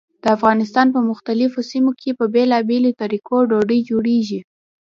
[0.23, 4.39] د افغانستان په مختلفو سیمو کې په بېلابېلو طریقو ډوډۍ جوړېږي.